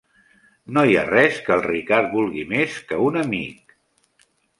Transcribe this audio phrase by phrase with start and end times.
[0.77, 3.77] No hi ha res que el Ricard vulgui més que un amic.